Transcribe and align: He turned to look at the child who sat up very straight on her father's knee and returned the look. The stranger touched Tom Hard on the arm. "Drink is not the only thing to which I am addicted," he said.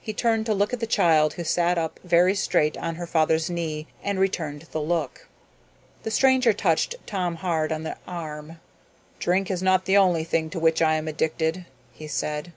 He 0.00 0.12
turned 0.12 0.46
to 0.46 0.52
look 0.52 0.72
at 0.72 0.80
the 0.80 0.84
child 0.84 1.34
who 1.34 1.44
sat 1.44 1.78
up 1.78 2.00
very 2.02 2.34
straight 2.34 2.76
on 2.76 2.96
her 2.96 3.06
father's 3.06 3.48
knee 3.48 3.86
and 4.02 4.18
returned 4.18 4.62
the 4.72 4.80
look. 4.80 5.28
The 6.02 6.10
stranger 6.10 6.52
touched 6.52 6.96
Tom 7.06 7.36
Hard 7.36 7.70
on 7.70 7.84
the 7.84 7.96
arm. 8.04 8.58
"Drink 9.20 9.52
is 9.52 9.62
not 9.62 9.84
the 9.84 9.96
only 9.96 10.24
thing 10.24 10.50
to 10.50 10.58
which 10.58 10.82
I 10.82 10.96
am 10.96 11.06
addicted," 11.06 11.66
he 11.92 12.08
said. 12.08 12.52